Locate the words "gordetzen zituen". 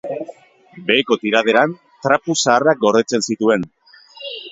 2.87-3.69